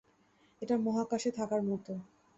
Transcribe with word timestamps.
এটা 0.61 0.75
মহাকাশে 0.77 1.29
থাকার 1.37 1.61
মত। 1.63 1.85